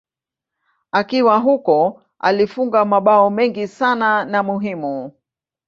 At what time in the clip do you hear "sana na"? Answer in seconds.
3.67-4.43